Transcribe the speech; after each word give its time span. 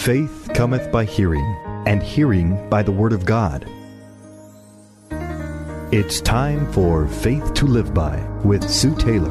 Faith 0.00 0.48
cometh 0.54 0.90
by 0.90 1.04
hearing, 1.04 1.44
and 1.86 2.02
hearing 2.02 2.70
by 2.70 2.82
the 2.82 2.90
Word 2.90 3.12
of 3.12 3.26
God. 3.26 3.66
It's 5.92 6.22
time 6.22 6.72
for 6.72 7.06
Faith 7.06 7.52
to 7.52 7.66
Live 7.66 7.92
By 7.92 8.18
with 8.42 8.66
Sue 8.66 8.94
Taylor. 8.96 9.28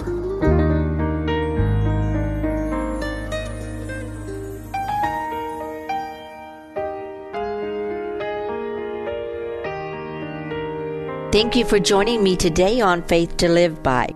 Thank 11.31 11.55
you 11.55 11.65
for 11.65 11.79
joining 11.79 12.21
me 12.21 12.35
today 12.35 12.79
on 12.79 13.01
Faith 13.07 13.37
to 13.37 13.49
Live 13.49 13.81
By. 13.81 14.09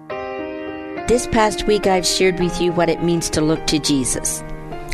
This 1.08 1.26
past 1.26 1.66
week, 1.66 1.88
I've 1.88 2.06
shared 2.06 2.40
with 2.40 2.62
you 2.62 2.72
what 2.74 2.90
it 2.90 3.02
means 3.02 3.32
to 3.32 3.42
look 3.42 3.66
to 3.66 3.80
Jesus. 3.80 4.44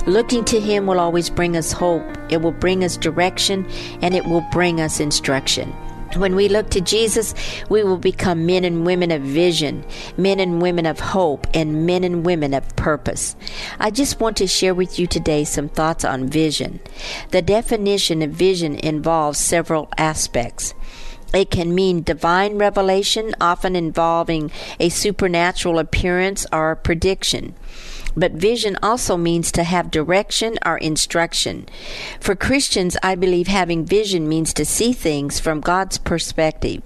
Looking 0.06 0.46
to 0.46 0.60
Him 0.60 0.86
will 0.86 1.00
always 1.00 1.30
bring 1.30 1.58
us 1.58 1.72
hope, 1.72 2.04
it 2.30 2.42
will 2.42 2.52
bring 2.52 2.84
us 2.84 2.98
direction, 2.98 3.68
and 4.02 4.16
it 4.16 4.26
will 4.26 4.46
bring 4.52 4.82
us 4.82 5.00
instruction. 5.00 5.74
When 6.16 6.36
we 6.36 6.50
look 6.50 6.72
to 6.72 6.82
Jesus, 6.82 7.36
we 7.70 7.84
will 7.84 7.98
become 7.98 8.48
men 8.48 8.64
and 8.64 8.84
women 8.84 9.12
of 9.12 9.22
vision, 9.22 9.86
men 10.18 10.40
and 10.40 10.60
women 10.60 10.88
of 10.88 11.00
hope, 11.00 11.46
and 11.54 11.86
men 11.86 12.04
and 12.04 12.26
women 12.26 12.56
of 12.56 12.76
purpose. 12.76 13.36
I 13.80 13.92
just 13.92 14.20
want 14.20 14.36
to 14.38 14.48
share 14.48 14.74
with 14.74 14.98
you 14.98 15.06
today 15.06 15.44
some 15.44 15.70
thoughts 15.70 16.04
on 16.04 16.28
vision. 16.28 16.80
The 17.30 17.44
definition 17.44 18.24
of 18.24 18.32
vision 18.32 18.76
involves 18.76 19.38
several 19.38 19.90
aspects. 20.00 20.74
It 21.32 21.52
can 21.52 21.76
mean 21.76 22.02
divine 22.02 22.58
revelation, 22.58 23.36
often 23.40 23.76
involving 23.76 24.50
a 24.80 24.90
supernatural 24.90 25.78
appearance 25.78 26.48
or 26.52 26.76
prediction. 26.76 27.54
But 28.16 28.34
vision 28.34 28.78
also 28.82 29.18
means 29.18 29.52
to 29.52 29.64
have 29.64 29.92
direction 29.92 30.58
or 30.66 30.78
instruction. 30.78 31.68
For 32.20 32.36
Christians, 32.36 32.98
I 33.04 33.16
believe 33.16 33.48
having 33.48 33.86
vision 33.86 34.28
means 34.28 34.54
to 34.54 34.66
see 34.66 34.94
things 34.94 35.40
from 35.40 35.62
God's 35.62 35.98
perspective. 35.98 36.82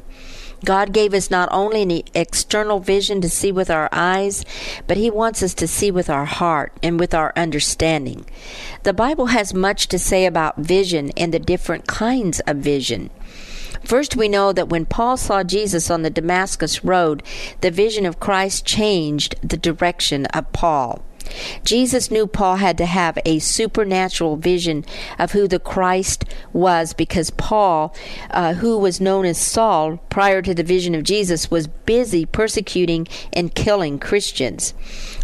God 0.66 0.94
gave 0.94 1.14
us 1.14 1.30
not 1.30 1.50
only 1.52 1.82
an 1.82 2.04
external 2.14 2.80
vision 2.80 3.20
to 3.22 3.30
see 3.30 3.52
with 3.52 3.70
our 3.70 3.90
eyes, 3.92 4.46
but 4.88 4.98
He 4.98 5.10
wants 5.10 5.44
us 5.44 5.54
to 5.56 5.68
see 5.68 5.92
with 5.92 6.10
our 6.10 6.26
heart 6.26 6.72
and 6.82 7.00
with 7.00 7.14
our 7.14 7.34
understanding. 7.36 8.26
The 8.84 8.94
Bible 8.94 9.28
has 9.28 9.54
much 9.54 9.88
to 9.88 10.00
say 10.00 10.26
about 10.26 10.58
vision 10.58 11.12
and 11.18 11.34
the 11.34 11.40
different 11.40 11.88
kinds 11.88 12.40
of 12.42 12.58
vision. 12.58 13.10
First, 13.84 14.16
we 14.16 14.30
know 14.30 14.54
that 14.54 14.70
when 14.70 14.86
Paul 14.86 15.18
saw 15.18 15.44
Jesus 15.44 15.90
on 15.90 16.04
the 16.04 16.10
Damascus 16.10 16.86
Road, 16.86 17.24
the 17.60 17.72
vision 17.72 18.06
of 18.06 18.22
Christ 18.22 18.66
changed 18.66 19.36
the 19.42 19.58
direction 19.58 20.26
of 20.28 20.52
Paul. 20.54 21.04
Jesus 21.64 22.12
knew 22.12 22.28
Paul 22.28 22.58
had 22.58 22.78
to 22.78 22.86
have 22.86 23.18
a 23.26 23.40
supernatural 23.40 24.38
vision 24.38 24.86
of 25.18 25.32
who 25.32 25.48
the 25.48 25.60
Christ 25.60 26.26
was 26.52 26.94
because 26.94 27.30
Paul, 27.32 27.96
uh, 28.32 28.56
who 28.56 28.78
was 28.78 29.02
known 29.02 29.26
as 29.26 29.38
Saul 29.38 29.98
prior 30.10 30.42
to 30.42 30.54
the 30.54 30.64
vision 30.64 30.96
of 30.96 31.04
Jesus, 31.04 31.50
was 31.50 31.68
busy 31.68 32.26
persecuting 32.26 33.08
and 33.32 33.56
killing 33.56 34.00
Christians. 34.00 34.74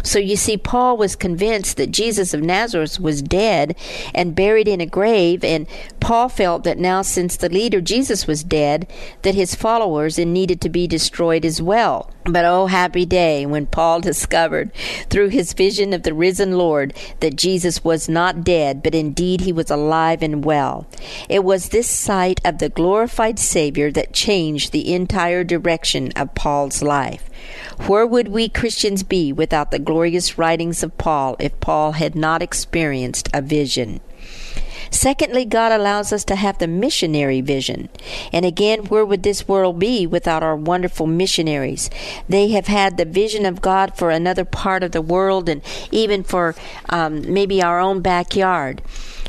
So 0.02 0.18
you 0.18 0.36
see, 0.36 0.56
Paul 0.56 0.96
was 0.96 1.16
convinced 1.16 1.76
that 1.76 1.90
Jesus 1.90 2.32
of 2.32 2.42
Nazareth 2.42 2.98
was 2.98 3.22
dead 3.22 3.76
and 4.14 4.34
buried 4.34 4.68
in 4.68 4.80
a 4.80 4.86
grave, 4.86 5.44
and 5.44 5.66
Paul 6.00 6.28
felt 6.28 6.64
that 6.64 6.78
now, 6.78 7.02
since 7.02 7.36
the 7.36 7.48
leader 7.48 7.80
Jesus 7.80 8.26
was 8.26 8.42
dead, 8.42 8.90
that 9.22 9.34
his 9.34 9.54
followers 9.54 10.18
needed 10.18 10.60
to 10.62 10.68
be 10.68 10.86
destroyed 10.86 11.44
as 11.44 11.60
well. 11.60 12.10
But 12.24 12.44
oh, 12.44 12.66
happy 12.66 13.06
day 13.06 13.46
when 13.46 13.66
Paul 13.66 14.00
discovered 14.10 14.72
through 15.08 15.28
his 15.28 15.52
vision 15.52 15.92
of 15.92 15.99
the 16.04 16.14
risen 16.14 16.56
Lord 16.58 16.94
that 17.20 17.36
Jesus 17.36 17.84
was 17.84 18.08
not 18.08 18.44
dead, 18.44 18.82
but 18.82 18.94
indeed 18.94 19.42
he 19.42 19.52
was 19.52 19.70
alive 19.70 20.22
and 20.22 20.44
well. 20.44 20.86
It 21.28 21.44
was 21.44 21.68
this 21.68 21.88
sight 21.88 22.40
of 22.44 22.58
the 22.58 22.68
glorified 22.68 23.38
Savior 23.38 23.90
that 23.92 24.12
changed 24.12 24.72
the 24.72 24.92
entire 24.92 25.44
direction 25.44 26.12
of 26.16 26.34
Paul's 26.34 26.82
life. 26.82 27.28
Where 27.86 28.06
would 28.06 28.28
we 28.28 28.48
Christians 28.48 29.02
be 29.02 29.32
without 29.32 29.70
the 29.70 29.78
glorious 29.78 30.38
writings 30.38 30.82
of 30.82 30.98
Paul 30.98 31.36
if 31.38 31.58
Paul 31.60 31.92
had 31.92 32.14
not 32.14 32.42
experienced 32.42 33.28
a 33.32 33.40
vision? 33.40 34.00
Secondly, 34.90 35.44
God 35.44 35.72
allows 35.72 36.12
us 36.12 36.24
to 36.24 36.36
have 36.36 36.58
the 36.58 36.66
missionary 36.66 37.40
vision. 37.40 37.88
And 38.32 38.44
again, 38.44 38.86
where 38.86 39.04
would 39.04 39.22
this 39.22 39.48
world 39.48 39.78
be 39.78 40.06
without 40.06 40.42
our 40.42 40.56
wonderful 40.56 41.06
missionaries? 41.06 41.90
They 42.28 42.48
have 42.48 42.66
had 42.66 42.96
the 42.96 43.04
vision 43.04 43.46
of 43.46 43.62
God 43.62 43.96
for 43.96 44.10
another 44.10 44.44
part 44.44 44.82
of 44.82 44.92
the 44.92 45.02
world 45.02 45.48
and 45.48 45.62
even 45.90 46.22
for 46.22 46.54
um, 46.88 47.32
maybe 47.32 47.62
our 47.62 47.80
own 47.80 48.00
backyard. 48.00 48.82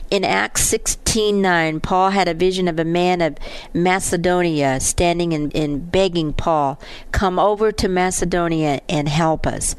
In 0.09 0.25
Acts 0.25 0.69
16:9, 0.69 1.81
Paul 1.81 2.09
had 2.09 2.28
a 2.28 2.33
vision 2.33 2.67
of 2.67 2.78
a 2.78 2.83
man 2.83 3.22
of 3.22 3.38
Macedonia 3.73 4.81
standing 4.81 5.33
and, 5.33 5.55
and 5.55 5.89
begging 5.89 6.33
Paul, 6.33 6.78
"Come 7.13 7.39
over 7.39 7.72
to 7.72 7.88
Macedonia 7.88 8.81
and 8.89 9.07
help 9.07 9.47
us." 9.47 9.73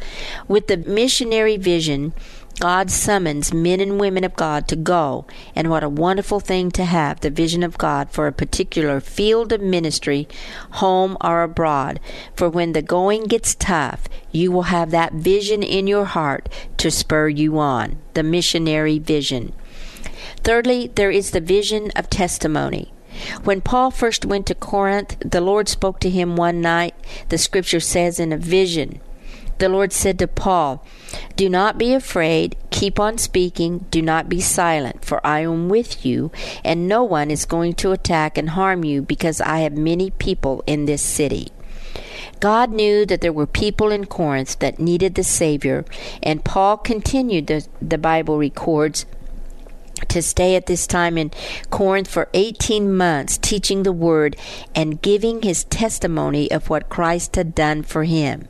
With 0.49 0.69
the 0.69 0.79
missionary 0.79 1.59
vision, 1.59 2.15
God 2.61 2.91
summons 2.91 3.53
men 3.53 3.81
and 3.81 3.99
women 3.99 4.25
of 4.25 4.37
God 4.37 4.69
to 4.69 4.77
go, 4.77 5.27
and 5.55 5.69
what 5.69 5.83
a 5.83 5.89
wonderful 5.89 6.39
thing 6.39 6.71
to 6.73 6.85
have 6.85 7.21
the 7.21 7.31
vision 7.31 7.63
of 7.63 7.79
God 7.79 8.11
for 8.11 8.27
a 8.27 8.33
particular 8.33 9.01
field 9.01 9.53
of 9.53 9.61
ministry, 9.61 10.29
home 10.73 11.17
or 11.21 11.43
abroad. 11.43 11.99
For 12.37 12.49
when 12.49 12.73
the 12.73 12.83
going 12.83 13.25
gets 13.25 13.55
tough, 13.55 14.07
you 14.31 14.53
will 14.53 14.65
have 14.65 14.91
that 14.91 15.13
vision 15.13 15.63
in 15.63 15.87
your 15.87 16.05
heart 16.05 16.49
to 16.77 16.91
spur 16.91 17.29
you 17.29 17.59
on 17.59 17.99
the 18.15 18.23
missionary 18.23 18.99
vision. 18.99 19.53
Thirdly, 20.39 20.91
there 20.95 21.11
is 21.11 21.31
the 21.31 21.41
vision 21.41 21.91
of 21.97 22.11
testimony. 22.11 22.93
When 23.45 23.61
Paul 23.61 23.91
first 23.91 24.25
went 24.25 24.47
to 24.47 24.55
Corinth, 24.55 25.17
the 25.21 25.41
Lord 25.41 25.69
spoke 25.69 26.01
to 26.01 26.11
him 26.11 26.37
one 26.37 26.61
night, 26.61 26.95
the 27.29 27.39
scripture 27.39 27.81
says, 27.81 28.21
in 28.21 28.33
a 28.33 28.39
vision 28.39 29.01
the 29.63 29.69
Lord 29.69 29.93
said 29.93 30.19
to 30.19 30.27
Paul, 30.27 30.85
Do 31.37 31.49
not 31.49 31.79
be 31.79 31.95
afraid, 31.95 32.57
keep 32.71 33.01
on 33.01 33.19
speaking, 33.19 33.87
do 33.91 34.03
not 34.03 34.29
be 34.29 34.41
silent, 34.41 35.05
for 35.05 35.25
I 35.27 35.41
am 35.41 35.69
with 35.69 36.05
you, 36.05 36.31
and 36.65 36.87
no 36.87 37.03
one 37.03 37.31
is 37.31 37.47
going 37.47 37.75
to 37.75 37.93
attack 37.93 38.37
and 38.37 38.51
harm 38.51 38.85
you 38.85 39.03
because 39.03 39.41
I 39.41 39.61
have 39.61 39.77
many 39.77 40.11
people 40.11 40.63
in 40.67 40.85
this 40.85 41.03
city. 41.03 41.49
God 42.41 42.71
knew 42.71 43.07
that 43.07 43.21
there 43.21 43.33
were 43.33 43.47
people 43.47 43.91
in 43.91 44.07
Corinth 44.07 44.59
that 44.59 44.79
needed 44.79 45.15
the 45.15 45.25
Savior, 45.25 45.85
and 46.23 46.45
Paul 46.45 46.77
continued, 46.77 47.47
the, 47.47 47.67
the 47.81 47.99
Bible 47.99 48.37
records, 48.37 49.07
to 50.09 50.23
stay 50.23 50.57
at 50.57 50.67
this 50.67 50.87
time 50.87 51.19
in 51.19 51.31
Corinth 51.71 52.09
for 52.09 52.29
18 52.35 52.93
months, 52.93 53.39
teaching 53.39 53.83
the 53.83 53.93
word 53.93 54.37
and 54.75 55.03
giving 55.03 55.43
his 55.43 55.65
testimony 55.65 56.51
of 56.51 56.71
what 56.71 56.89
Christ 56.89 57.37
had 57.37 57.55
done 57.55 57.83
for 57.83 58.05
him. 58.05 58.49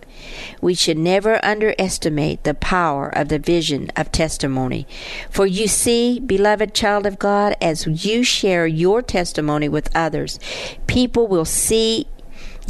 We 0.60 0.74
should 0.74 0.98
never 0.98 1.44
underestimate 1.44 2.44
the 2.44 2.54
power 2.54 3.08
of 3.08 3.28
the 3.28 3.38
vision 3.38 3.90
of 3.96 4.12
testimony. 4.12 4.86
For 5.30 5.46
you 5.46 5.66
see, 5.68 6.20
beloved 6.20 6.74
child 6.74 7.06
of 7.06 7.18
God, 7.18 7.56
as 7.60 7.86
you 8.04 8.22
share 8.22 8.66
your 8.66 9.02
testimony 9.02 9.68
with 9.68 9.94
others, 9.94 10.38
people 10.86 11.26
will 11.26 11.44
see 11.44 12.06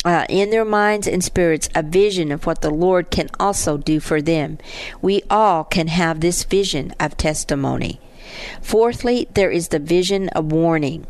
uh, 0.04 0.26
in 0.28 0.50
their 0.50 0.64
minds 0.64 1.06
and 1.06 1.22
spirits 1.22 1.68
a 1.74 1.82
vision 1.82 2.32
of 2.32 2.46
what 2.46 2.60
the 2.60 2.70
Lord 2.70 3.10
can 3.10 3.28
also 3.38 3.76
do 3.76 4.00
for 4.00 4.20
them. 4.20 4.58
We 5.00 5.22
all 5.30 5.64
can 5.64 5.88
have 5.88 6.20
this 6.20 6.44
vision 6.44 6.94
of 6.98 7.16
testimony. 7.16 8.00
Fourthly, 8.60 9.28
there 9.34 9.50
is 9.50 9.68
the 9.68 9.78
vision 9.78 10.28
of 10.30 10.52
warning. 10.52 11.06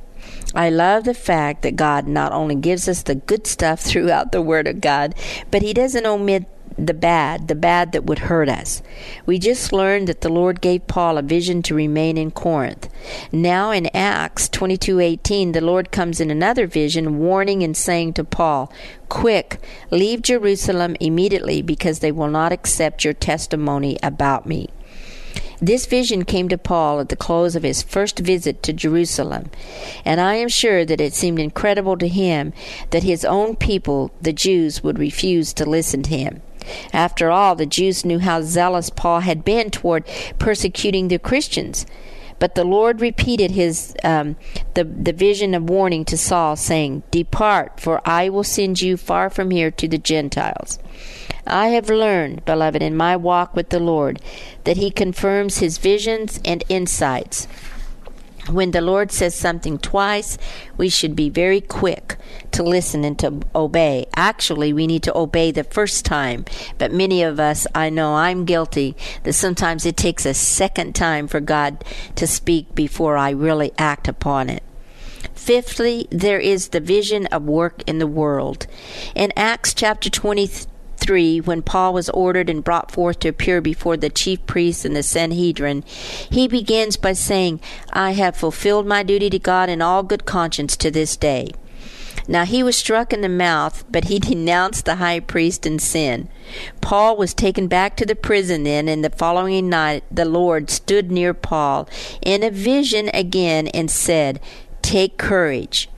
I 0.54 0.70
love 0.70 1.04
the 1.04 1.14
fact 1.14 1.62
that 1.62 1.76
God 1.76 2.06
not 2.06 2.32
only 2.32 2.54
gives 2.54 2.88
us 2.88 3.02
the 3.02 3.14
good 3.14 3.46
stuff 3.46 3.80
throughout 3.80 4.32
the 4.32 4.42
Word 4.42 4.66
of 4.66 4.80
God, 4.80 5.14
but 5.50 5.62
He 5.62 5.72
doesn't 5.72 6.06
omit 6.06 6.46
the 6.78 6.94
bad, 6.94 7.48
the 7.48 7.54
bad 7.54 7.92
that 7.92 8.04
would 8.04 8.20
hurt 8.20 8.48
us. 8.48 8.82
We 9.26 9.38
just 9.38 9.72
learned 9.72 10.08
that 10.08 10.20
the 10.20 10.28
Lord 10.28 10.60
gave 10.60 10.86
Paul 10.86 11.18
a 11.18 11.22
vision 11.22 11.62
to 11.62 11.74
remain 11.74 12.16
in 12.16 12.30
Corinth. 12.30 12.88
Now 13.30 13.70
in 13.70 13.94
Acts 13.94 14.48
22:18 14.48 15.52
the 15.52 15.60
Lord 15.60 15.90
comes 15.90 16.20
in 16.20 16.30
another 16.30 16.66
vision 16.66 17.18
warning 17.18 17.62
and 17.62 17.76
saying 17.76 18.14
to 18.14 18.24
Paul, 18.24 18.72
"Quick, 19.08 19.60
leave 19.90 20.22
Jerusalem 20.22 20.96
immediately 21.00 21.62
because 21.62 21.98
they 21.98 22.12
will 22.12 22.30
not 22.30 22.52
accept 22.52 23.04
your 23.04 23.14
testimony 23.14 23.98
about 24.02 24.46
me." 24.46 24.68
This 25.62 25.86
vision 25.86 26.24
came 26.24 26.48
to 26.48 26.58
Paul 26.58 26.98
at 26.98 27.08
the 27.08 27.14
close 27.14 27.54
of 27.54 27.62
his 27.62 27.82
first 27.82 28.18
visit 28.18 28.64
to 28.64 28.72
Jerusalem, 28.72 29.48
and 30.04 30.20
I 30.20 30.34
am 30.34 30.48
sure 30.48 30.84
that 30.84 31.00
it 31.00 31.14
seemed 31.14 31.38
incredible 31.38 31.96
to 31.98 32.08
him 32.08 32.52
that 32.90 33.04
his 33.04 33.24
own 33.24 33.54
people, 33.54 34.10
the 34.20 34.32
Jews, 34.32 34.82
would 34.82 34.98
refuse 34.98 35.52
to 35.52 35.64
listen 35.64 36.02
to 36.02 36.16
him. 36.16 36.42
After 36.92 37.30
all, 37.30 37.54
the 37.54 37.64
Jews 37.64 38.04
knew 38.04 38.18
how 38.18 38.42
zealous 38.42 38.90
Paul 38.90 39.20
had 39.20 39.44
been 39.44 39.70
toward 39.70 40.04
persecuting 40.40 41.06
the 41.06 41.20
Christians. 41.20 41.86
But 42.42 42.56
the 42.56 42.64
Lord 42.64 43.00
repeated 43.00 43.52
his 43.52 43.94
um, 44.02 44.34
the 44.74 44.82
the 44.82 45.12
vision 45.12 45.54
of 45.54 45.70
warning 45.70 46.04
to 46.06 46.18
Saul, 46.18 46.56
saying, 46.56 47.04
"Depart, 47.12 47.78
for 47.78 48.02
I 48.04 48.30
will 48.30 48.42
send 48.42 48.82
you 48.82 48.96
far 48.96 49.30
from 49.30 49.52
here 49.52 49.70
to 49.70 49.86
the 49.86 49.96
Gentiles." 49.96 50.80
I 51.46 51.68
have 51.68 51.88
learned, 51.88 52.44
beloved, 52.44 52.82
in 52.82 52.96
my 52.96 53.14
walk 53.14 53.54
with 53.54 53.68
the 53.68 53.78
Lord, 53.78 54.20
that 54.64 54.76
He 54.76 54.90
confirms 54.90 55.58
His 55.58 55.78
visions 55.78 56.40
and 56.44 56.64
insights. 56.68 57.46
When 58.50 58.72
the 58.72 58.80
Lord 58.80 59.12
says 59.12 59.34
something 59.34 59.78
twice, 59.78 60.38
we 60.76 60.88
should 60.88 61.14
be 61.14 61.30
very 61.30 61.60
quick 61.60 62.16
to 62.52 62.62
listen 62.62 63.04
and 63.04 63.18
to 63.20 63.40
obey. 63.54 64.06
Actually, 64.16 64.72
we 64.72 64.86
need 64.86 65.02
to 65.04 65.16
obey 65.16 65.50
the 65.50 65.64
first 65.64 66.04
time, 66.04 66.44
but 66.78 66.92
many 66.92 67.22
of 67.22 67.38
us, 67.38 67.66
I 67.74 67.90
know 67.90 68.14
I'm 68.14 68.44
guilty, 68.44 68.96
that 69.22 69.34
sometimes 69.34 69.86
it 69.86 69.96
takes 69.96 70.26
a 70.26 70.34
second 70.34 70.94
time 70.94 71.28
for 71.28 71.40
God 71.40 71.84
to 72.16 72.26
speak 72.26 72.74
before 72.74 73.16
I 73.16 73.30
really 73.30 73.72
act 73.78 74.08
upon 74.08 74.50
it. 74.50 74.62
Fifthly, 75.34 76.06
there 76.10 76.40
is 76.40 76.68
the 76.68 76.80
vision 76.80 77.26
of 77.26 77.44
work 77.44 77.82
in 77.86 77.98
the 77.98 78.06
world. 78.06 78.66
In 79.14 79.32
Acts 79.36 79.74
chapter 79.74 80.10
23, 80.10 80.71
3, 81.02 81.40
when 81.40 81.62
Paul 81.62 81.92
was 81.92 82.08
ordered 82.10 82.48
and 82.48 82.62
brought 82.62 82.92
forth 82.92 83.18
to 83.20 83.28
appear 83.28 83.60
before 83.60 83.96
the 83.96 84.08
chief 84.08 84.44
priests 84.46 84.84
and 84.84 84.94
the 84.94 85.02
Sanhedrin, 85.02 85.82
he 86.30 86.46
begins 86.46 86.96
by 86.96 87.12
saying, 87.12 87.60
I 87.92 88.12
have 88.12 88.36
fulfilled 88.36 88.86
my 88.86 89.02
duty 89.02 89.28
to 89.30 89.38
God 89.38 89.68
in 89.68 89.82
all 89.82 90.02
good 90.02 90.24
conscience 90.24 90.76
to 90.76 90.90
this 90.90 91.16
day. 91.16 91.50
Now 92.28 92.44
he 92.44 92.62
was 92.62 92.76
struck 92.76 93.12
in 93.12 93.20
the 93.20 93.28
mouth, 93.28 93.84
but 93.90 94.04
he 94.04 94.18
denounced 94.20 94.84
the 94.84 94.96
high 94.96 95.20
priest 95.20 95.66
in 95.66 95.78
sin. 95.78 96.28
Paul 96.80 97.16
was 97.16 97.34
taken 97.34 97.66
back 97.66 97.96
to 97.96 98.06
the 98.06 98.14
prison 98.14 98.62
then, 98.62 98.88
and 98.88 99.04
the 99.04 99.10
following 99.10 99.68
night 99.68 100.04
the 100.10 100.24
Lord 100.24 100.70
stood 100.70 101.10
near 101.10 101.34
Paul 101.34 101.88
in 102.20 102.42
a 102.42 102.50
vision 102.50 103.10
again 103.12 103.68
and 103.68 103.90
said, 103.90 104.40
Take 104.82 105.16
courage. 105.16 105.88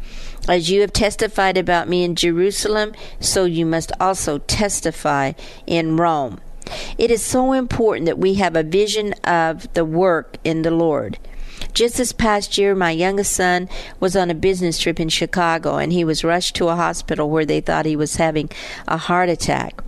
As 0.46 0.70
you 0.70 0.82
have 0.82 0.93
testified 0.93 1.56
about 1.56 1.88
me 1.88 2.05
in 2.05 2.17
Jerusalem, 2.17 2.93
so 3.19 3.44
you 3.44 3.64
must 3.64 3.93
also 3.99 4.38
testify 4.38 5.32
in 5.67 5.96
Rome. 5.96 6.41
It 6.99 7.11
is 7.11 7.23
so 7.23 7.52
important 7.52 8.06
that 8.06 8.19
we 8.19 8.35
have 8.35 8.55
a 8.55 8.62
vision 8.62 9.14
of 9.25 9.73
the 9.73 9.85
work 9.85 10.37
in 10.44 10.62
the 10.62 10.70
Lord. 10.70 11.19
Just 11.73 11.96
this 11.96 12.12
past 12.12 12.58
year, 12.58 12.75
my 12.75 12.91
youngest 12.91 13.32
son 13.32 13.69
was 14.00 14.14
on 14.14 14.31
a 14.31 14.35
business 14.35 14.79
trip 14.79 15.00
in 15.00 15.08
Chicago 15.08 15.76
and 15.76 15.93
he 15.93 16.05
was 16.05 16.25
rushed 16.25 16.55
to 16.56 16.69
a 16.69 16.76
hospital 16.76 17.31
where 17.31 17.46
they 17.46 17.61
thought 17.61 17.87
he 17.87 17.96
was 17.96 18.17
having 18.17 18.50
a 18.87 18.96
heart 18.96 19.29
attack. 19.29 19.82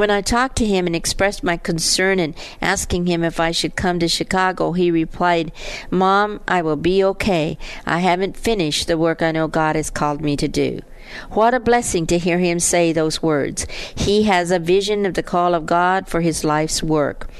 When 0.00 0.10
I 0.10 0.22
talked 0.22 0.56
to 0.56 0.64
him 0.64 0.86
and 0.86 0.96
expressed 0.96 1.44
my 1.44 1.58
concern 1.58 2.18
and 2.20 2.34
asking 2.62 3.04
him 3.06 3.22
if 3.22 3.38
I 3.38 3.50
should 3.50 3.76
come 3.76 3.98
to 3.98 4.08
Chicago, 4.08 4.72
he 4.72 4.90
replied, 4.90 5.52
Mom, 5.90 6.40
I 6.48 6.62
will 6.62 6.76
be 6.76 7.04
okay. 7.04 7.58
I 7.84 7.98
haven't 7.98 8.34
finished 8.34 8.86
the 8.86 8.96
work 8.96 9.20
I 9.20 9.30
know 9.30 9.46
God 9.46 9.76
has 9.76 9.90
called 9.90 10.22
me 10.22 10.38
to 10.38 10.48
do. 10.48 10.80
What 11.30 11.54
a 11.54 11.60
blessing 11.60 12.06
to 12.08 12.18
hear 12.18 12.38
him 12.38 12.60
say 12.60 12.92
those 12.92 13.22
words. 13.22 13.66
He 13.94 14.24
has 14.24 14.50
a 14.50 14.58
vision 14.58 15.06
of 15.06 15.14
the 15.14 15.22
call 15.22 15.54
of 15.54 15.66
God 15.66 16.08
for 16.08 16.20
his 16.20 16.44
life's 16.44 16.82
work. 16.82 17.30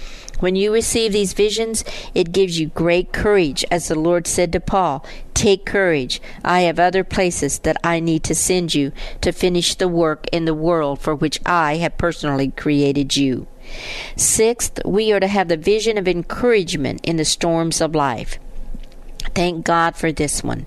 When 0.40 0.56
you 0.56 0.72
receive 0.72 1.12
these 1.12 1.34
visions, 1.34 1.84
it 2.14 2.32
gives 2.32 2.58
you 2.58 2.68
great 2.68 3.12
courage, 3.12 3.62
as 3.70 3.88
the 3.88 3.94
Lord 3.94 4.26
said 4.26 4.52
to 4.52 4.60
Paul 4.60 5.04
Take 5.34 5.66
courage. 5.66 6.20
I 6.42 6.62
have 6.62 6.78
other 6.78 7.04
places 7.04 7.58
that 7.60 7.76
I 7.84 8.00
need 8.00 8.24
to 8.24 8.34
send 8.34 8.74
you 8.74 8.92
to 9.20 9.32
finish 9.32 9.74
the 9.74 9.88
work 9.88 10.26
in 10.32 10.46
the 10.46 10.54
world 10.54 10.98
for 10.98 11.14
which 11.14 11.40
I 11.44 11.76
have 11.76 11.98
personally 11.98 12.52
created 12.56 13.16
you. 13.16 13.46
Sixth, 14.16 14.80
we 14.84 15.12
are 15.12 15.20
to 15.20 15.26
have 15.26 15.48
the 15.48 15.56
vision 15.56 15.98
of 15.98 16.08
encouragement 16.08 17.00
in 17.04 17.16
the 17.16 17.24
storms 17.24 17.80
of 17.80 17.94
life. 17.94 18.38
Thank 19.34 19.64
God 19.64 19.96
for 19.96 20.10
this 20.10 20.42
one. 20.42 20.66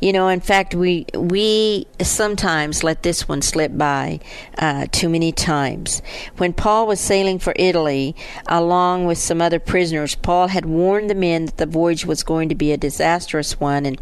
You 0.00 0.12
know, 0.12 0.28
in 0.28 0.40
fact, 0.40 0.74
we 0.74 1.06
we 1.14 1.86
sometimes 2.00 2.84
let 2.84 3.02
this 3.02 3.28
one 3.28 3.42
slip 3.42 3.76
by 3.76 4.20
uh, 4.58 4.86
too 4.92 5.08
many 5.08 5.32
times. 5.32 6.02
When 6.36 6.52
Paul 6.52 6.86
was 6.86 7.00
sailing 7.00 7.40
for 7.40 7.52
Italy, 7.56 8.14
along 8.46 9.06
with 9.06 9.18
some 9.18 9.42
other 9.42 9.58
prisoners, 9.58 10.14
Paul 10.14 10.48
had 10.48 10.66
warned 10.66 11.10
the 11.10 11.14
men 11.14 11.46
that 11.46 11.56
the 11.56 11.66
voyage 11.66 12.06
was 12.06 12.22
going 12.22 12.48
to 12.48 12.54
be 12.54 12.72
a 12.72 12.76
disastrous 12.76 13.58
one 13.58 13.84
and 13.84 14.00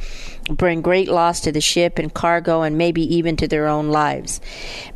bring 0.51 0.83
great 0.83 1.09
loss 1.09 1.41
to 1.41 1.53
the 1.53 1.61
ship 1.63 1.99
and 1.99 2.13
cargo, 2.13 2.63
and 2.63 2.77
maybe 2.77 3.03
even 3.15 3.37
to 3.37 3.49
their 3.49 3.67
own 3.67 3.89
lives. 3.89 4.41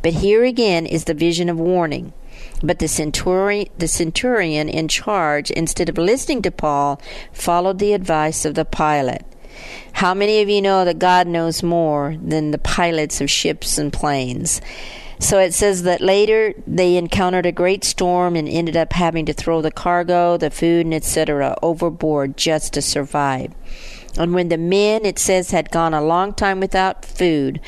But 0.03 0.13
here 0.13 0.43
again 0.43 0.85
is 0.85 1.05
the 1.05 1.15
vision 1.15 1.49
of 1.49 1.59
warning. 1.59 2.13
But 2.61 2.79
the 2.79 2.87
centurion, 2.87 3.69
the 3.77 3.87
centurion 3.87 4.69
in 4.69 4.87
charge, 4.87 5.51
instead 5.51 5.89
of 5.89 5.97
listening 5.97 6.41
to 6.43 6.51
Paul, 6.51 7.01
followed 7.31 7.79
the 7.79 7.93
advice 7.93 8.45
of 8.45 8.55
the 8.55 8.65
pilot. 8.65 9.25
How 9.93 10.13
many 10.13 10.41
of 10.41 10.49
you 10.49 10.61
know 10.61 10.85
that 10.85 10.99
God 10.99 11.27
knows 11.27 11.63
more 11.63 12.15
than 12.21 12.51
the 12.51 12.57
pilots 12.57 13.21
of 13.21 13.29
ships 13.29 13.77
and 13.77 13.91
planes? 13.91 14.61
So 15.19 15.39
it 15.39 15.53
says 15.53 15.83
that 15.83 15.99
later 15.99 16.53
they 16.65 16.95
encountered 16.95 17.45
a 17.45 17.51
great 17.51 17.83
storm 17.83 18.37
and 18.37 18.47
ended 18.47 18.77
up 18.77 18.93
having 18.93 19.25
to 19.25 19.33
throw 19.33 19.61
the 19.61 19.71
cargo, 19.71 20.37
the 20.37 20.49
food, 20.49 20.85
and 20.85 20.93
etc. 20.93 21.57
overboard 21.61 22.37
just 22.37 22.73
to 22.73 22.81
survive. 22.81 23.53
And 24.17 24.33
when 24.33 24.47
the 24.47 24.57
men, 24.57 25.05
it 25.05 25.19
says, 25.19 25.51
had 25.51 25.71
gone 25.71 25.93
a 25.93 26.03
long 26.03 26.33
time 26.33 26.59
without 26.59 27.03
food, 27.03 27.59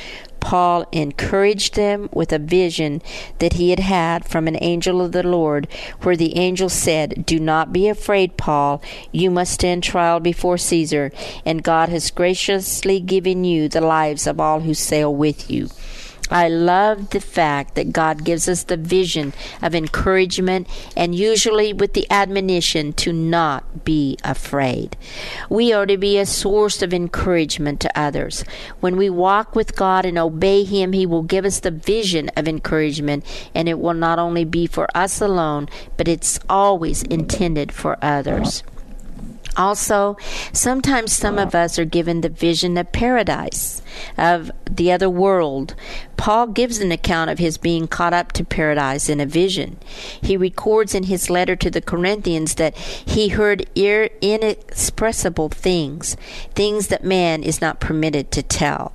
Paul 0.41 0.85
encouraged 0.91 1.75
them 1.75 2.09
with 2.11 2.33
a 2.33 2.39
vision 2.39 3.01
that 3.39 3.53
he 3.53 3.69
had 3.69 3.79
had 3.79 4.25
from 4.25 4.47
an 4.47 4.57
angel 4.59 5.01
of 5.01 5.13
the 5.13 5.23
Lord, 5.23 5.69
where 6.01 6.17
the 6.17 6.35
angel 6.35 6.67
said, 6.67 7.25
Do 7.25 7.39
not 7.39 7.71
be 7.71 7.87
afraid, 7.87 8.35
Paul. 8.35 8.81
You 9.13 9.31
must 9.31 9.53
stand 9.53 9.83
trial 9.83 10.19
before 10.19 10.57
Caesar, 10.57 11.13
and 11.45 11.63
God 11.63 11.87
has 11.87 12.11
graciously 12.11 12.99
given 12.99 13.45
you 13.45 13.69
the 13.69 13.79
lives 13.79 14.27
of 14.27 14.41
all 14.41 14.59
who 14.59 14.73
sail 14.73 15.15
with 15.15 15.49
you. 15.49 15.69
I 16.31 16.47
love 16.47 17.09
the 17.09 17.19
fact 17.19 17.75
that 17.75 17.91
God 17.91 18.23
gives 18.23 18.47
us 18.47 18.63
the 18.63 18.77
vision 18.77 19.33
of 19.61 19.75
encouragement 19.75 20.67
and 20.95 21.13
usually 21.13 21.73
with 21.73 21.93
the 21.93 22.09
admonition 22.09 22.93
to 22.93 23.11
not 23.11 23.83
be 23.83 24.17
afraid. 24.23 24.95
We 25.49 25.73
are 25.73 25.85
to 25.85 25.97
be 25.97 26.17
a 26.17 26.25
source 26.25 26.81
of 26.81 26.93
encouragement 26.93 27.81
to 27.81 27.99
others. 27.99 28.45
When 28.79 28.95
we 28.95 29.09
walk 29.09 29.55
with 29.55 29.75
God 29.75 30.05
and 30.05 30.17
obey 30.17 30.63
Him, 30.63 30.93
He 30.93 31.05
will 31.05 31.23
give 31.23 31.43
us 31.43 31.59
the 31.59 31.71
vision 31.71 32.29
of 32.37 32.47
encouragement, 32.47 33.25
and 33.53 33.67
it 33.67 33.79
will 33.79 33.93
not 33.93 34.17
only 34.17 34.45
be 34.45 34.67
for 34.67 34.87
us 34.95 35.19
alone, 35.19 35.67
but 35.97 36.07
it's 36.07 36.39
always 36.49 37.03
intended 37.03 37.71
for 37.71 37.97
others. 38.01 38.63
Also, 39.57 40.17
sometimes 40.53 41.11
some 41.11 41.37
of 41.37 41.53
us 41.53 41.77
are 41.77 41.85
given 41.85 42.21
the 42.21 42.29
vision 42.29 42.77
of 42.77 42.91
paradise, 42.91 43.81
of 44.17 44.51
the 44.69 44.91
other 44.91 45.09
world. 45.09 45.75
Paul 46.15 46.47
gives 46.47 46.79
an 46.79 46.91
account 46.91 47.29
of 47.29 47.39
his 47.39 47.57
being 47.57 47.87
caught 47.87 48.13
up 48.13 48.31
to 48.33 48.45
paradise 48.45 49.09
in 49.09 49.19
a 49.19 49.25
vision. 49.25 49.77
He 50.21 50.37
records 50.37 50.95
in 50.95 51.03
his 51.03 51.29
letter 51.29 51.55
to 51.57 51.69
the 51.71 51.81
Corinthians 51.81 52.55
that 52.55 52.77
he 52.77 53.29
heard 53.29 53.67
inexpressible 53.75 55.49
things, 55.49 56.15
things 56.55 56.87
that 56.87 57.03
man 57.03 57.43
is 57.43 57.59
not 57.59 57.79
permitted 57.79 58.31
to 58.31 58.43
tell. 58.43 58.93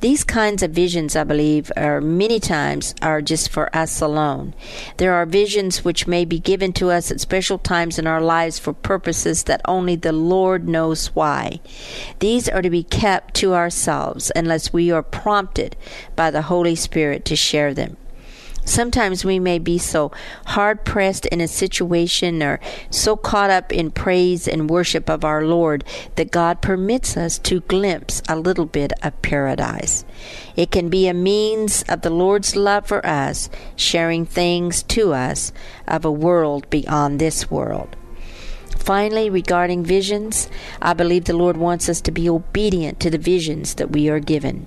These 0.00 0.24
kinds 0.24 0.62
of 0.62 0.70
visions, 0.70 1.16
I 1.16 1.24
believe, 1.24 1.70
are 1.76 2.00
many 2.00 2.40
times 2.40 2.94
are 3.00 3.22
just 3.22 3.50
for 3.50 3.74
us 3.74 4.00
alone. 4.00 4.54
There 4.96 5.14
are 5.14 5.26
visions 5.26 5.84
which 5.84 6.06
may 6.06 6.24
be 6.24 6.38
given 6.38 6.72
to 6.74 6.90
us 6.90 7.10
at 7.10 7.20
special 7.20 7.58
times 7.58 7.98
in 7.98 8.06
our 8.06 8.20
lives 8.20 8.58
for 8.58 8.72
purposes 8.72 9.44
that 9.44 9.60
only 9.64 9.96
the 9.96 10.12
Lord 10.12 10.68
knows 10.68 11.08
why. 11.14 11.60
These 12.18 12.48
are 12.48 12.62
to 12.62 12.70
be 12.70 12.82
kept 12.82 13.34
to 13.34 13.54
ourselves 13.54 14.32
unless 14.34 14.72
we 14.72 14.90
are 14.90 15.02
prompted 15.02 15.76
by 16.16 16.30
the 16.30 16.42
Holy 16.42 16.74
Spirit 16.74 17.24
to 17.26 17.36
share 17.36 17.74
them. 17.74 17.96
Sometimes 18.64 19.24
we 19.24 19.38
may 19.38 19.58
be 19.58 19.76
so 19.76 20.12
hard 20.46 20.84
pressed 20.84 21.26
in 21.26 21.40
a 21.40 21.48
situation 21.48 22.42
or 22.42 22.60
so 22.90 23.16
caught 23.16 23.50
up 23.50 23.72
in 23.72 23.90
praise 23.90 24.46
and 24.46 24.70
worship 24.70 25.10
of 25.10 25.24
our 25.24 25.44
Lord 25.44 25.84
that 26.14 26.30
God 26.30 26.62
permits 26.62 27.16
us 27.16 27.38
to 27.40 27.60
glimpse 27.62 28.22
a 28.28 28.36
little 28.36 28.66
bit 28.66 28.92
of 29.02 29.20
paradise. 29.20 30.04
It 30.54 30.70
can 30.70 30.88
be 30.88 31.08
a 31.08 31.14
means 31.14 31.82
of 31.88 32.02
the 32.02 32.10
Lord's 32.10 32.54
love 32.54 32.86
for 32.86 33.04
us, 33.04 33.50
sharing 33.74 34.24
things 34.24 34.82
to 34.84 35.12
us 35.12 35.52
of 35.88 36.04
a 36.04 36.12
world 36.12 36.70
beyond 36.70 37.18
this 37.18 37.50
world. 37.50 37.96
Finally, 38.78 39.30
regarding 39.30 39.84
visions, 39.84 40.48
I 40.80 40.92
believe 40.92 41.24
the 41.24 41.36
Lord 41.36 41.56
wants 41.56 41.88
us 41.88 42.00
to 42.02 42.10
be 42.10 42.28
obedient 42.28 43.00
to 43.00 43.10
the 43.10 43.18
visions 43.18 43.74
that 43.74 43.90
we 43.90 44.08
are 44.08 44.20
given. 44.20 44.66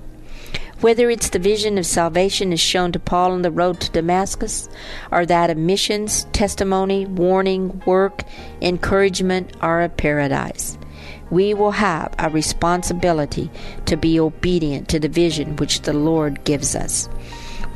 Whether 0.86 1.10
it's 1.10 1.30
the 1.30 1.40
vision 1.40 1.80
of 1.80 1.86
salvation 1.88 2.54
as 2.54 2.60
shown 2.60 2.92
to 2.92 3.00
Paul 3.00 3.32
on 3.32 3.42
the 3.42 3.50
road 3.50 3.80
to 3.82 3.90
Damascus, 3.90 4.70
or 5.12 5.26
that 5.26 5.50
of 5.50 5.58
missions, 5.58 6.26
testimony, 6.26 7.08
warning, 7.08 7.82
work, 7.88 8.22
encouragement, 8.62 9.58
or 9.64 9.82
a 9.82 9.90
paradise, 9.90 10.78
we 11.32 11.56
will 11.56 11.72
have 11.72 12.14
a 12.20 12.30
responsibility 12.30 13.50
to 13.88 13.98
be 13.98 14.20
obedient 14.20 14.88
to 14.90 15.00
the 15.00 15.10
vision 15.10 15.56
which 15.56 15.82
the 15.82 15.94
Lord 15.94 16.44
gives 16.44 16.76
us. 16.76 17.10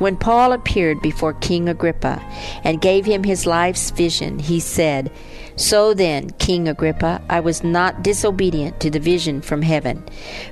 When 0.00 0.16
Paul 0.16 0.54
appeared 0.54 1.02
before 1.02 1.34
King 1.34 1.68
Agrippa 1.68 2.22
and 2.64 2.80
gave 2.80 3.04
him 3.04 3.22
his 3.22 3.44
life's 3.44 3.90
vision, 3.90 4.38
he 4.38 4.58
said, 4.58 5.10
so 5.56 5.92
then, 5.92 6.30
King 6.38 6.68
Agrippa, 6.68 7.20
I 7.28 7.40
was 7.40 7.62
not 7.62 8.02
disobedient 8.02 8.80
to 8.80 8.88
the 8.88 8.98
vision 8.98 9.42
from 9.42 9.60
heaven, 9.60 10.02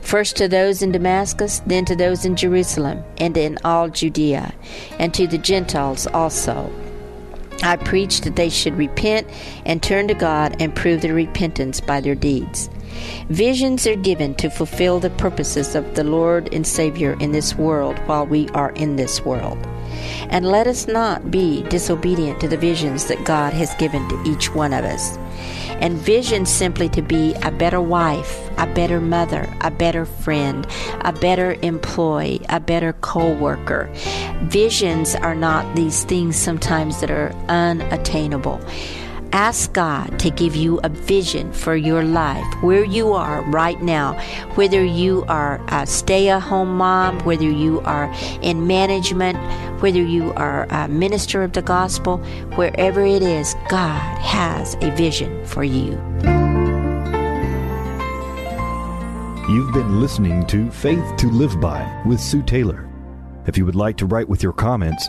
first 0.02 0.37
to 0.37 0.49
those 0.49 0.83
in 0.83 0.93
Damascus, 0.93 1.62
then 1.64 1.87
to 1.87 1.97
those 1.97 2.26
in 2.26 2.37
Jerusalem, 2.37 3.02
and 3.17 3.38
in 3.38 3.57
all 3.64 3.88
Judea, 3.88 4.52
and 4.99 5.14
to 5.14 5.26
the 5.26 5.38
Gentiles 5.38 6.07
also. 6.09 6.71
I 7.62 7.76
preached 7.76 8.25
that 8.25 8.37
they 8.37 8.50
should 8.50 8.76
repent 8.76 9.26
and 9.64 9.83
turn 9.83 10.09
to 10.09 10.14
God 10.14 10.61
and 10.61 10.76
prove 10.76 11.00
their 11.00 11.14
repentance 11.14 11.81
by 11.81 12.02
their 12.02 12.14
deeds. 12.14 12.69
Visions 13.28 13.87
are 13.87 13.97
given 13.97 14.35
to 14.37 14.49
fulfill 14.50 15.00
the 15.00 15.11
purposes 15.11 15.75
of 15.75 15.95
the 15.95 16.04
Lord 16.04 16.52
and 16.54 16.66
Savior 16.66 17.16
in 17.21 17.33
this 17.33 17.54
world 17.54 17.99
while 18.07 18.26
we 18.26 18.49
are 18.50 18.71
in 18.71 18.97
this 18.97 19.25
world. 19.25 19.59
And 20.30 20.47
let 20.47 20.66
us 20.66 20.87
not 20.87 21.30
be 21.30 21.62
disobedient 21.64 22.40
to 22.40 22.49
the 22.49 22.57
visions 22.57 23.07
that 23.07 23.25
God 23.25 23.52
has 23.52 23.75
given 23.75 24.09
to 24.09 24.23
each 24.25 24.54
one 24.54 24.73
of 24.73 24.85
us. 24.85 25.16
And 25.80 25.97
visions 25.97 26.50
simply 26.50 26.88
to 26.90 27.02
be 27.02 27.35
a 27.42 27.50
better 27.50 27.80
wife, 27.80 28.50
a 28.59 28.66
better 28.66 29.00
mother, 29.00 29.49
a 29.61 29.71
better 29.71 30.04
friend, 30.04 30.66
a 31.02 31.12
better 31.12 31.57
employee, 31.62 32.40
a 32.49 32.59
better 32.59 32.95
co 32.95 33.33
worker. 33.35 33.88
Visions 34.45 35.14
are 35.14 35.35
not 35.35 35.76
these 35.76 36.04
things 36.04 36.37
sometimes 36.37 37.00
that 37.00 37.11
are 37.11 37.33
unattainable. 37.49 38.61
Ask 39.33 39.73
God 39.75 40.19
to 40.21 40.31
give 40.31 40.57
you 40.57 40.81
a 40.83 40.89
vision 40.89 41.53
for 41.53 41.77
your 41.77 42.03
life, 42.03 42.47
where 42.63 42.85
you 42.85 43.13
are 43.13 43.43
right 43.43 43.81
now, 43.83 44.15
whether 44.55 44.83
you 44.83 45.25
are 45.29 45.61
a 45.69 45.87
stay 45.87 46.29
at 46.31 46.41
home 46.41 46.77
mom, 46.77 47.19
whether 47.21 47.45
you 47.45 47.81
are 47.83 48.13
in 48.41 48.67
management, 48.67 49.39
whether 49.83 50.03
you 50.03 50.33
are 50.33 50.67
a 50.71 50.89
minister 50.89 51.43
of 51.43 51.53
the 51.53 51.63
gospel, 51.63 52.19
wherever 52.57 53.03
it 53.03 53.23
is, 53.23 53.55
God 53.69 54.19
has 54.19 54.77
a 54.81 54.91
vision 54.93 55.45
for 55.45 55.63
you. 55.63 55.93
You've 59.49 59.73
been 59.73 60.01
listening 60.01 60.47
to 60.47 60.71
Faith 60.71 61.17
to 61.19 61.29
Live 61.31 61.61
By 61.61 62.03
with 62.07 62.21
Sue 62.21 62.43
Taylor. 62.43 62.89
If 63.47 63.57
you 63.57 63.65
would 63.65 63.77
like 63.77 63.97
to 63.99 64.07
write 64.07 64.29
with 64.29 64.43
your 64.43 64.53
comments, 64.53 65.09